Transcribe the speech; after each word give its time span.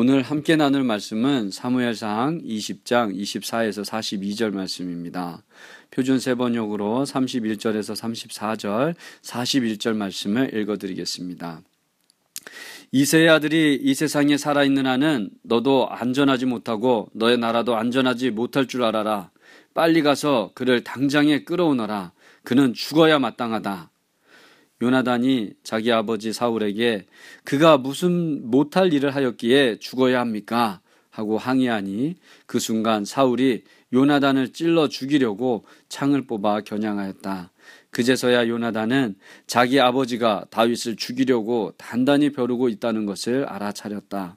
오늘 0.00 0.22
함께 0.22 0.54
나눌 0.54 0.84
말씀은 0.84 1.50
사무엘상 1.50 2.42
20장 2.44 3.12
24에서 3.16 3.84
42절 3.84 4.54
말씀입니다. 4.54 5.42
표준 5.90 6.20
세번역으로 6.20 7.02
31절에서 7.04 7.96
34절, 8.00 8.94
41절 9.22 9.96
말씀을 9.96 10.54
읽어드리겠습니다. 10.54 11.62
이세의 12.92 13.28
아들이 13.28 13.76
이 13.82 13.92
세상에 13.92 14.36
살아있는 14.36 14.86
한은 14.86 15.30
너도 15.42 15.88
안전하지 15.90 16.46
못하고 16.46 17.08
너의 17.12 17.36
나라도 17.36 17.74
안전하지 17.74 18.30
못할 18.30 18.68
줄 18.68 18.84
알아라. 18.84 19.32
빨리 19.74 20.02
가서 20.02 20.52
그를 20.54 20.84
당장에 20.84 21.42
끌어오너라. 21.42 22.12
그는 22.44 22.72
죽어야 22.72 23.18
마땅하다. 23.18 23.90
요나단이 24.80 25.54
자기 25.62 25.92
아버지 25.92 26.32
사울에게 26.32 27.06
그가 27.44 27.78
무슨 27.78 28.48
못할 28.50 28.92
일을 28.92 29.14
하였기에 29.14 29.78
죽어야 29.78 30.20
합니까? 30.20 30.80
하고 31.10 31.36
항의하니 31.36 32.14
그 32.46 32.60
순간 32.60 33.04
사울이 33.04 33.64
요나단을 33.92 34.52
찔러 34.52 34.88
죽이려고 34.88 35.64
창을 35.88 36.26
뽑아 36.26 36.60
겨냥하였다. 36.60 37.50
그제서야 37.90 38.46
요나단은 38.46 39.16
자기 39.48 39.80
아버지가 39.80 40.44
다윗을 40.50 40.94
죽이려고 40.94 41.72
단단히 41.76 42.30
벼르고 42.30 42.68
있다는 42.68 43.06
것을 43.06 43.46
알아차렸다. 43.46 44.36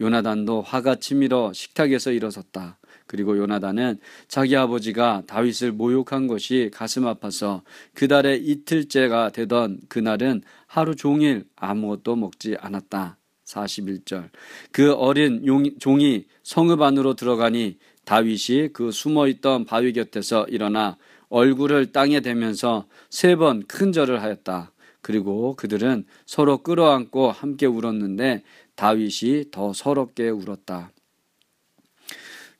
요나단도 0.00 0.62
화가 0.62 0.96
치밀어 0.96 1.52
식탁에서 1.52 2.12
일어섰다. 2.12 2.78
그리고 3.06 3.38
요나단은 3.38 3.98
자기 4.28 4.56
아버지가 4.56 5.22
다윗을 5.26 5.72
모욕한 5.72 6.26
것이 6.26 6.70
가슴 6.72 7.06
아파서 7.06 7.62
그달에 7.94 8.36
이틀째가 8.36 9.30
되던 9.30 9.80
그날은 9.88 10.42
하루 10.66 10.96
종일 10.96 11.44
아무것도 11.56 12.16
먹지 12.16 12.56
않았다. 12.60 13.16
41절. 13.46 14.30
그 14.72 14.92
어린 14.92 15.46
용, 15.46 15.64
종이 15.78 16.24
성읍 16.42 16.82
안으로 16.82 17.14
들어가니 17.14 17.78
다윗이 18.04 18.70
그 18.72 18.90
숨어 18.90 19.28
있던 19.28 19.64
바위 19.64 19.92
곁에서 19.92 20.44
일어나 20.48 20.96
얼굴을 21.28 21.92
땅에 21.92 22.20
대면서 22.20 22.86
세 23.10 23.36
번 23.36 23.62
큰 23.66 23.92
절을 23.92 24.22
하였다. 24.22 24.72
그리고 25.00 25.54
그들은 25.54 26.04
서로 26.24 26.58
끌어안고 26.58 27.30
함께 27.30 27.66
울었는데 27.66 28.42
다윗이 28.76 29.50
더 29.50 29.72
서럽게 29.72 30.28
울었다. 30.28 30.92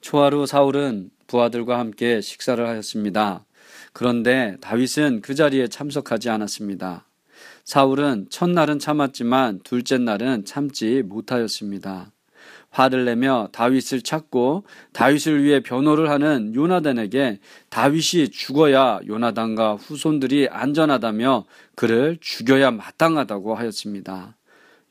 초하루 0.00 0.46
사울은 0.46 1.10
부하들과 1.26 1.78
함께 1.78 2.20
식사를 2.20 2.66
하였습니다. 2.66 3.44
그런데 3.92 4.56
다윗은 4.60 5.20
그 5.22 5.34
자리에 5.34 5.68
참석하지 5.68 6.30
않았습니다. 6.30 7.06
사울은 7.64 8.26
첫날은 8.30 8.78
참았지만 8.78 9.60
둘째 9.64 9.98
날은 9.98 10.44
참지 10.44 11.02
못하였습니다. 11.04 12.12
화를 12.70 13.06
내며 13.06 13.48
다윗을 13.52 14.02
찾고 14.02 14.64
다윗을 14.92 15.42
위해 15.42 15.60
변호를 15.60 16.10
하는 16.10 16.54
요나단에게 16.54 17.40
다윗이 17.70 18.28
죽어야 18.30 19.00
요나단과 19.06 19.76
후손들이 19.76 20.48
안전하다며 20.50 21.46
그를 21.74 22.18
죽여야 22.20 22.70
마땅하다고 22.70 23.54
하였습니다. 23.54 24.36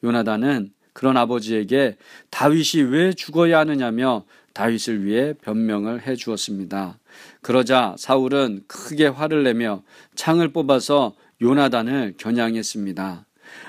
요나단은 0.03 0.71
그런 0.95 1.17
아버지에게 1.17 1.97
다윗이 2.29 2.83
왜 2.89 3.11
죽어야 3.11 3.59
하느냐며 3.59 4.23
다윗을 4.53 5.05
위해 5.05 5.33
변명을 5.41 6.07
해 6.07 6.15
주었습니다. 6.15 6.97
그러자 7.41 7.95
사울은 7.99 8.64
크게 8.67 9.08
화를 9.08 9.43
내며 9.43 9.83
창을 10.15 10.53
뽑아서 10.53 11.14
요나단을 11.42 12.14
겨냥했습니다. 12.17 13.25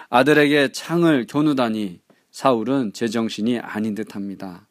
아들에게 0.08 0.70
창을 0.70 1.26
겨누다니 1.26 1.98
사울은 2.30 2.92
제정신이 2.92 3.58
아닌 3.58 3.96
듯합니다. 3.96 4.68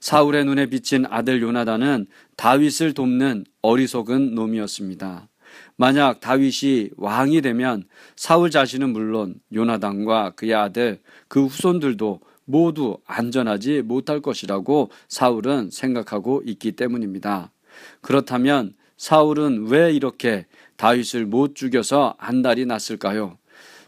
사울의 0.00 0.44
눈에 0.44 0.66
비친 0.66 1.06
아들 1.08 1.40
요나단은 1.40 2.06
다윗을 2.36 2.94
돕는 2.94 3.44
어리석은 3.62 4.34
놈이었습니다. 4.34 5.28
만약 5.76 6.20
다윗이 6.20 6.90
왕이 6.96 7.40
되면 7.40 7.84
사울 8.16 8.50
자신은 8.50 8.90
물론 8.90 9.36
요나단과 9.52 10.30
그의 10.36 10.54
아들 10.54 11.00
그 11.28 11.46
후손들도 11.46 12.20
모두 12.44 12.98
안전하지 13.06 13.82
못할 13.82 14.20
것이라고 14.20 14.90
사울은 15.08 15.70
생각하고 15.70 16.42
있기 16.46 16.72
때문입니다. 16.72 17.52
그렇다면 18.00 18.74
사울은 18.96 19.66
왜 19.68 19.92
이렇게 19.92 20.46
다윗을 20.76 21.26
못 21.26 21.54
죽여서 21.54 22.16
안달이 22.18 22.66
났을까요? 22.66 23.38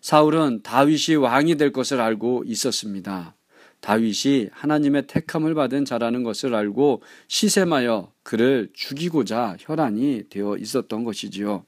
사울은 0.00 0.62
다윗이 0.62 1.16
왕이 1.16 1.56
될 1.56 1.72
것을 1.72 2.00
알고 2.00 2.44
있었습니다. 2.46 3.34
다윗이 3.80 4.48
하나님의 4.52 5.06
택함을 5.06 5.54
받은 5.54 5.84
자라는 5.84 6.22
것을 6.22 6.54
알고 6.54 7.02
시샘하여 7.28 8.12
그를 8.22 8.70
죽이고자 8.72 9.56
혈안이 9.60 10.24
되어 10.30 10.56
있었던 10.56 11.04
것이지요. 11.04 11.64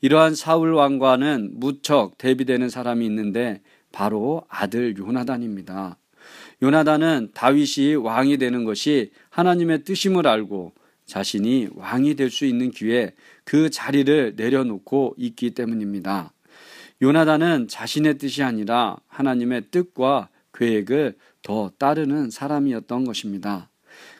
이러한 0.00 0.34
사울 0.34 0.72
왕과는 0.72 1.52
무척 1.54 2.18
대비되는 2.18 2.68
사람이 2.68 3.04
있는데 3.06 3.60
바로 3.92 4.42
아들 4.48 4.96
요나단입니다. 4.96 5.96
요나단은 6.62 7.30
다윗이 7.34 7.96
왕이 7.96 8.38
되는 8.38 8.64
것이 8.64 9.10
하나님의 9.30 9.84
뜻임을 9.84 10.26
알고 10.26 10.72
자신이 11.06 11.68
왕이 11.74 12.14
될 12.14 12.30
수 12.30 12.46
있는 12.46 12.70
기회에 12.70 13.12
그 13.44 13.70
자리를 13.70 14.34
내려놓고 14.36 15.14
있기 15.18 15.50
때문입니다. 15.50 16.32
요나단은 17.02 17.68
자신의 17.68 18.18
뜻이 18.18 18.42
아니라 18.42 18.96
하나님의 19.08 19.64
뜻과 19.70 20.28
계획을 20.54 21.16
더 21.42 21.70
따르는 21.78 22.30
사람이었던 22.30 23.04
것입니다. 23.04 23.68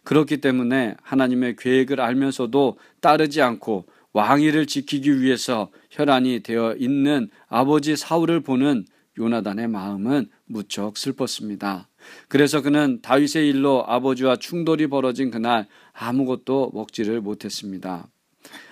그렇기 0.02 0.40
때문에 0.40 0.96
하나님의 1.02 1.56
계획을 1.56 2.00
알면서도 2.00 2.78
따르지 3.00 3.40
않고 3.40 3.86
왕위를 4.12 4.66
지키기 4.66 5.20
위해서 5.20 5.70
혈안이 5.90 6.40
되어 6.40 6.74
있는 6.78 7.30
아버지 7.48 7.96
사울을 7.96 8.40
보는 8.40 8.84
요나단의 9.18 9.68
마음은 9.68 10.28
무척 10.46 10.96
슬펐습니다. 10.96 11.88
그래서 12.28 12.62
그는 12.62 13.00
다윗의 13.02 13.48
일로 13.48 13.84
아버지와 13.86 14.36
충돌이 14.36 14.86
벌어진 14.88 15.30
그날 15.30 15.66
아무것도 15.92 16.72
먹지를 16.74 17.20
못했습니다. 17.20 18.08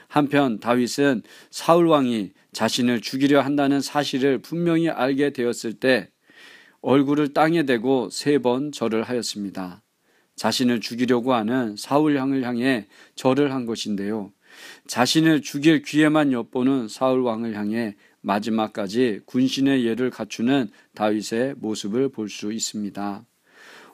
한편 0.09 0.59
다윗은 0.59 1.23
사울 1.51 1.87
왕이 1.87 2.33
자신을 2.53 3.01
죽이려 3.01 3.43
한다는 3.43 3.81
사실을 3.81 4.39
분명히 4.39 4.89
알게 4.89 5.31
되었을 5.33 5.75
때 5.75 6.11
얼굴을 6.81 7.33
땅에 7.35 7.65
대고 7.65 8.09
세 8.11 8.39
번 8.39 8.73
절을 8.73 9.03
하였습니다. 9.05 9.83
자신을 10.37 10.81
죽이려고 10.81 11.35
하는 11.35 11.77
사울 11.77 12.17
왕을 12.17 12.45
향해 12.45 12.87
절을 13.15 13.53
한 13.53 13.67
것인데요. 13.67 14.33
자신을 14.87 15.43
죽일 15.43 15.83
기회만 15.83 16.33
엿보는 16.33 16.89
사울 16.89 17.21
왕을 17.21 17.55
향해 17.57 17.97
마지막까지 18.23 19.21
군신의 19.25 19.87
예를 19.87 20.11
갖추는 20.11 20.69
다윗의 20.95 21.55
모습을 21.59 22.11
볼 22.11 22.29
수 22.29 22.53
있습니다. 22.53 23.25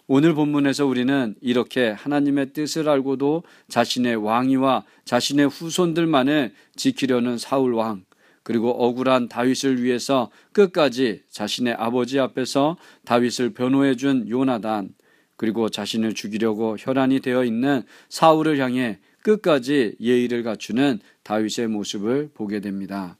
오늘 0.09 0.35
본문에서 0.35 0.87
우리는 0.87 1.35
이렇게 1.41 1.89
하나님의 1.91 2.53
뜻을 2.53 2.89
알고도 2.89 3.43
자신의 3.69 4.17
왕위와 4.17 4.85
자신의 5.05 5.49
후손들만을 5.49 6.53
지키려는 6.77 7.39
사울 7.39 7.75
왕, 7.75 8.05
그리고 8.45 8.71
억울한 8.71 9.29
다윗을 9.29 9.83
위해서 9.83 10.31
끝까지 10.53 11.23
자신의 11.31 11.75
아버지 11.75 12.21
앞에서 12.21 12.77
다윗을 13.05 13.51
변호해 13.55 13.97
준 13.97 14.29
요나단, 14.29 14.91
그리고 15.37 15.69
자신을 15.69 16.15
죽이려고 16.15 16.77
혈안이 16.79 17.19
되어 17.19 17.45
있는 17.45 17.83
사울을 18.09 18.59
향해 18.59 19.01
끝까지 19.27 19.97
예의를 20.01 20.45
갖추는 20.45 21.01
다윗의 21.25 21.67
모습을 21.67 22.31
보게 22.33 22.61
됩니다. 22.61 23.17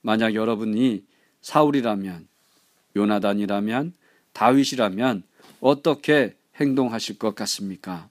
만약 0.00 0.34
여러분이 0.34 1.04
사울이라면, 1.42 2.26
요나단이라면, 2.96 3.92
다윗이라면 4.32 5.22
어떻게 5.60 6.34
행동하실 6.56 7.18
것 7.18 7.36
같습니까? 7.36 8.08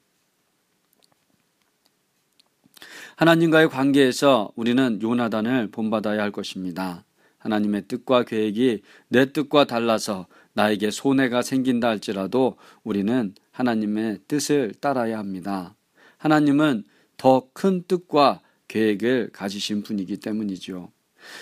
하나님과의 3.18 3.68
관계에서 3.70 4.54
우리는 4.56 5.02
요나단을 5.02 5.70
본받아야 5.72 6.22
할 6.22 6.32
것입니다. 6.32 7.04
하나님의 7.40 7.90
뜻과 7.90 8.24
계획이 8.24 8.84
내 9.10 9.34
뜻과 9.34 9.66
달라서 9.66 10.28
나에게 10.54 10.92
손해가 10.92 11.42
생긴다 11.42 11.90
할지라도 11.90 12.56
우리는 12.86 13.36
하나님의 13.52 14.20
뜻을 14.30 14.74
따라야 14.80 15.18
합니다. 15.18 15.76
하나님은 16.18 16.86
더 17.18 17.50
큰 17.54 17.84
뜻과 17.88 18.42
계획을 18.68 19.32
가지신 19.34 19.84
분이기 19.84 20.18
때문이죠. 20.18 20.92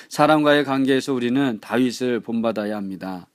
사람과의 0.10 0.64
관계에서 0.66 1.14
우리는 1.14 1.60
다윗을 1.62 2.22
본받아야 2.22 2.76
합니다. 2.76 3.28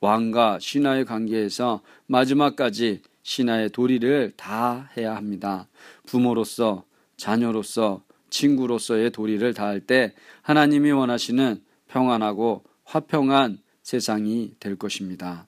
왕과 0.00 0.58
신하의 0.60 1.04
관계에서 1.04 1.82
마지막까지 2.06 3.02
신하의 3.22 3.70
도리를 3.70 4.32
다 4.36 4.90
해야 4.96 5.14
합니다. 5.14 5.68
부모로서, 6.06 6.84
자녀로서, 7.16 8.02
친구로서의 8.30 9.10
도리를 9.10 9.54
다할 9.54 9.80
때 9.80 10.14
하나님이 10.40 10.90
원하시는 10.90 11.62
평안하고 11.88 12.64
화평한 12.84 13.60
세상이 13.82 14.56
될 14.58 14.76
것입니다. 14.76 15.46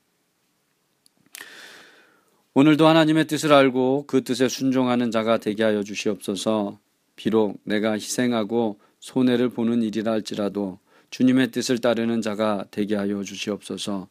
오늘도 2.56 2.86
하나님의 2.86 3.26
뜻을 3.26 3.52
알고 3.52 4.04
그 4.06 4.22
뜻에 4.22 4.48
순종하는 4.48 5.10
자가 5.10 5.38
되게 5.38 5.64
하여 5.64 5.82
주시옵소서. 5.82 6.78
비록 7.16 7.58
내가 7.64 7.94
희생하고 7.94 8.78
손해를 9.00 9.48
보는 9.48 9.82
일이라 9.82 10.12
할지라도 10.12 10.78
주님의 11.10 11.50
뜻을 11.50 11.78
따르는 11.78 12.22
자가 12.22 12.66
되게 12.70 12.94
하여 12.94 13.24
주시옵소서. 13.24 14.06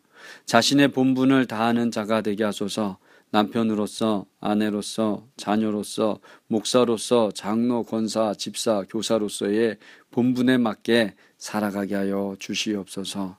자신의 0.46 0.90
본분을 0.90 1.46
다하는 1.46 1.90
자가 1.90 2.20
되게 2.20 2.44
하소서. 2.44 2.98
남편으로서, 3.32 4.26
아내로서, 4.42 5.26
자녀로서, 5.38 6.20
목사로서, 6.48 7.32
장로, 7.32 7.84
권사, 7.84 8.34
집사, 8.34 8.84
교사로서의 8.90 9.78
본분에 10.12 10.58
맞게 10.58 11.16
살아가게 11.38 11.96
하여 11.96 12.36
주시옵소서. 12.40 13.38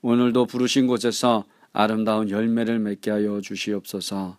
오늘도 0.00 0.46
부르신 0.46 0.86
곳에서 0.86 1.44
아름다운 1.74 2.30
열매를 2.30 2.78
맺게 2.78 3.10
하여 3.10 3.42
주시옵소서. 3.42 4.38